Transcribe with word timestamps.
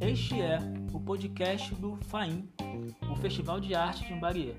Este 0.00 0.40
é 0.40 0.58
o 0.92 0.98
podcast 1.00 1.74
do 1.76 1.96
FAIM, 2.08 2.48
o 3.10 3.16
Festival 3.16 3.60
de 3.60 3.74
Arte 3.74 4.06
de 4.06 4.12
Imbaria. 4.12 4.54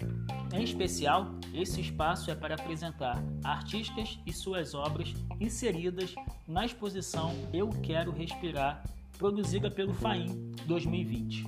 Em 0.54 0.64
especial, 0.64 1.36
esse 1.54 1.82
espaço 1.82 2.32
é 2.32 2.36
para 2.36 2.56
apresentar 2.56 3.24
artistas 3.44 4.20
e 4.26 4.34
suas 4.34 4.74
obras 4.74 5.14
inseridas 5.40 6.16
na 6.48 6.66
exposição 6.66 7.34
Eu 7.54 7.70
Quero 7.70 8.12
Respirar, 8.12 8.84
produzida 9.18 9.70
pelo 9.70 9.94
FAIM 9.94 10.54
2020. 10.66 11.46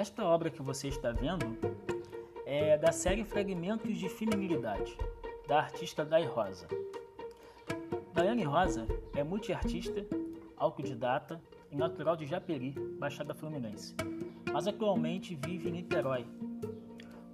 Esta 0.00 0.24
obra 0.24 0.48
que 0.48 0.62
você 0.62 0.88
está 0.88 1.12
vendo 1.12 1.58
é 2.46 2.78
da 2.78 2.90
série 2.90 3.22
Fragmentos 3.22 3.98
de 3.98 4.08
Feminilidade, 4.08 4.96
da 5.46 5.58
artista 5.58 6.06
Dai 6.06 6.24
Rosa. 6.24 6.66
Daiane 8.14 8.42
Rosa 8.42 8.86
é 9.14 9.22
multiartista, 9.22 10.06
autodidata 10.56 11.38
e 11.70 11.76
natural 11.76 12.16
de 12.16 12.24
Japeri, 12.24 12.70
Baixada 12.98 13.34
Fluminense, 13.34 13.94
mas 14.50 14.66
atualmente 14.66 15.34
vive 15.34 15.68
em 15.68 15.72
Niterói. 15.72 16.24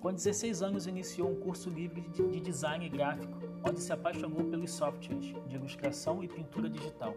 Com 0.00 0.12
16 0.12 0.60
anos 0.60 0.88
iniciou 0.88 1.30
um 1.30 1.38
curso 1.38 1.70
livre 1.70 2.00
de 2.00 2.40
design 2.40 2.88
gráfico, 2.88 3.32
onde 3.64 3.78
se 3.78 3.92
apaixonou 3.92 4.42
pelos 4.42 4.72
softwares 4.72 5.26
de 5.46 5.54
ilustração 5.54 6.24
e 6.24 6.26
pintura 6.26 6.68
digital, 6.68 7.14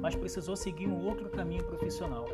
mas 0.00 0.14
precisou 0.14 0.54
seguir 0.54 0.86
um 0.86 1.04
outro 1.04 1.28
caminho 1.28 1.64
profissional. 1.64 2.28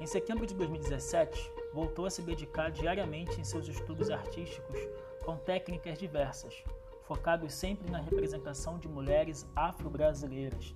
Em 0.00 0.06
setembro 0.06 0.46
de 0.46 0.54
2017, 0.54 1.52
voltou 1.74 2.06
a 2.06 2.10
se 2.10 2.22
dedicar 2.22 2.70
diariamente 2.70 3.38
em 3.38 3.44
seus 3.44 3.68
estudos 3.68 4.08
artísticos 4.08 4.78
com 5.26 5.36
técnicas 5.36 5.98
diversas, 5.98 6.64
focados 7.02 7.52
sempre 7.52 7.90
na 7.90 8.00
representação 8.00 8.78
de 8.78 8.88
mulheres 8.88 9.46
afro-brasileiras, 9.54 10.74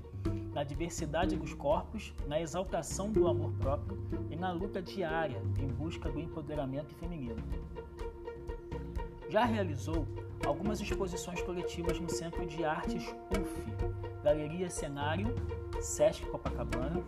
na 0.53 0.63
diversidade 0.63 1.37
dos 1.37 1.55
corpos, 1.55 2.13
na 2.27 2.39
exaltação 2.39 3.11
do 3.11 3.27
amor 3.27 3.51
próprio 3.55 3.99
e 4.31 4.37
na 4.37 4.53
luta 4.53 4.83
diária 4.83 5.41
em 5.59 5.69
busca 5.69 6.11
do 6.11 6.21
empoderamento 6.21 6.95
feminino. 6.97 7.43
Já 9.31 9.47
realizou 9.47 10.07
algumas 10.45 10.83
exposições 10.83 11.41
coletivas 11.41 11.99
no 11.99 12.11
Centro 12.11 12.45
de 12.47 12.63
Artes 12.63 13.03
UF, 13.31 14.23
Galeria 14.23 14.69
Cenário, 14.69 15.35
Sesc 15.81 16.27
Copacabana, 16.27 17.03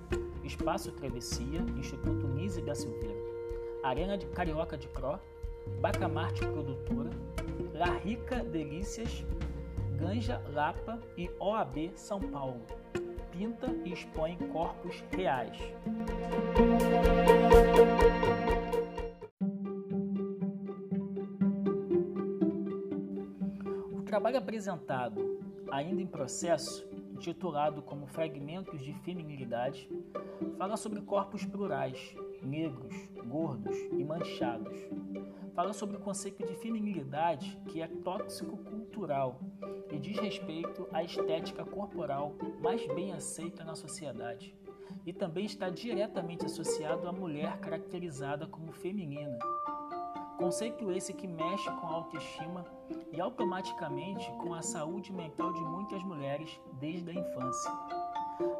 Espaço 0.46 0.92
Travessia, 0.92 1.60
Instituto 1.76 2.28
Nise 2.28 2.62
da 2.62 2.74
Silveira, 2.74 3.18
Arena 3.82 4.16
de 4.16 4.26
Carioca 4.26 4.78
de 4.78 4.88
Cro, 4.88 5.18
Bacamarte 5.80 6.46
Produtora, 6.46 7.10
La 7.74 7.90
Rica 7.98 8.44
Delícias, 8.44 9.24
Ganja 9.98 10.40
Lapa 10.52 11.00
e 11.16 11.28
OAB 11.40 11.92
São 11.96 12.20
Paulo. 12.20 12.62
Pinta 13.32 13.66
e 13.84 13.92
expõe 13.92 14.36
corpos 14.52 15.02
reais. 15.10 15.58
O 23.92 24.02
trabalho 24.02 24.38
apresentado, 24.38 25.38
ainda 25.70 26.00
em 26.00 26.06
processo, 26.06 26.88
intitulado 27.16 27.80
como 27.80 28.06
Fragmentos 28.06 28.84
de 28.84 28.92
Feminilidade, 28.92 29.88
fala 30.58 30.76
sobre 30.76 31.00
corpos 31.00 31.46
plurais, 31.46 32.14
negros, 32.42 32.94
gordos 33.26 33.74
e 33.90 34.04
manchados. 34.04 34.76
Fala 35.54 35.72
sobre 35.72 35.96
o 35.96 36.00
conceito 36.00 36.46
de 36.46 36.54
feminilidade 36.56 37.58
que 37.68 37.80
é 37.80 37.88
tóxico 37.88 38.58
cultural 38.58 39.40
e 39.90 39.98
diz 39.98 40.18
respeito 40.18 40.86
à 40.92 41.02
estética 41.02 41.64
corporal 41.64 42.34
mais 42.60 42.86
bem 42.88 43.14
aceita 43.14 43.64
na 43.64 43.74
sociedade. 43.74 44.54
E 45.06 45.12
também 45.12 45.46
está 45.46 45.70
diretamente 45.70 46.44
associado 46.44 47.08
à 47.08 47.12
mulher 47.12 47.58
caracterizada 47.60 48.46
como 48.46 48.72
feminina. 48.72 49.38
Conceito 50.38 50.92
esse 50.92 51.14
que 51.14 51.26
mexe 51.26 51.70
com 51.70 51.86
a 51.86 51.94
autoestima 51.94 52.64
e 53.10 53.20
automaticamente 53.20 54.30
com 54.32 54.52
a 54.52 54.60
saúde 54.60 55.12
mental 55.12 55.52
de 55.52 55.60
muitas 55.60 56.02
mulheres 56.02 56.60
desde 56.74 57.10
a 57.10 57.14
infância. 57.14 57.72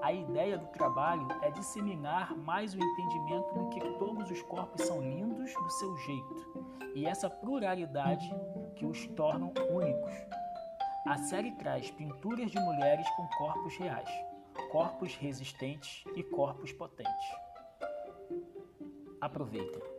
A 0.01 0.11
ideia 0.11 0.57
do 0.57 0.67
trabalho 0.69 1.29
é 1.43 1.51
disseminar 1.51 2.35
mais 2.35 2.73
o 2.75 2.79
entendimento 2.79 3.69
de 3.69 3.69
que 3.75 3.99
todos 3.99 4.31
os 4.31 4.41
corpos 4.43 4.83
são 4.83 5.03
lindos 5.03 5.53
do 5.53 5.71
seu 5.71 5.97
jeito 5.99 6.75
e 6.95 7.05
essa 7.05 7.29
pluralidade 7.29 8.27
que 8.75 8.87
os 8.87 9.07
tornam 9.09 9.53
únicos. 9.71 10.13
A 11.07 11.19
série 11.19 11.53
traz 11.53 11.91
pinturas 11.91 12.51
de 12.51 12.59
mulheres 12.59 13.09
com 13.11 13.29
corpos 13.29 13.77
reais, 13.77 14.11
corpos 14.71 15.15
resistentes 15.15 16.05
e 16.17 16.23
corpos 16.23 16.73
potentes. 16.73 17.27
Aproveitem! 19.21 19.96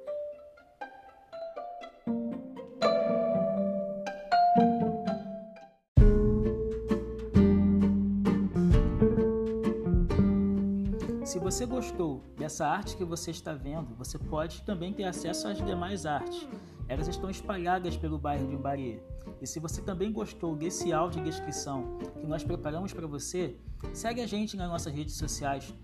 Se 11.27 11.39
você 11.39 11.65
gostou 11.65 12.23
dessa 12.37 12.65
arte 12.65 12.95
que 12.95 13.03
você 13.03 13.31
está 13.31 13.53
vendo, 13.53 13.93
você 13.95 14.17
pode 14.17 14.61
também 14.61 14.93
ter 14.93 15.03
acesso 15.03 15.49
às 15.49 15.57
demais 15.57 16.05
artes. 16.05 16.47
Elas 16.87 17.09
estão 17.09 17.29
espalhadas 17.29 17.97
pelo 17.97 18.17
bairro 18.17 18.47
de 18.47 18.55
Umbarie. 18.55 19.01
E 19.41 19.45
se 19.45 19.59
você 19.59 19.81
também 19.81 20.09
gostou 20.09 20.55
desse 20.55 20.93
áudio 20.93 21.21
de 21.21 21.29
descrição 21.29 21.97
que 22.17 22.25
nós 22.25 22.45
preparamos 22.45 22.93
para 22.93 23.05
você, 23.05 23.57
segue 23.91 24.21
a 24.21 24.25
gente 24.25 24.55
nas 24.55 24.69
nossas 24.69 24.93
redes 24.93 25.15
sociais, 25.15 25.75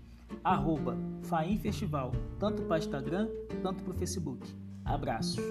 arroba 0.42 0.96
Festival, 1.60 2.12
tanto 2.40 2.62
para 2.62 2.78
Instagram 2.78 3.28
quanto 3.60 3.84
para 3.84 3.92
o 3.92 3.96
Facebook. 3.98 4.48
Abraços! 4.82 5.44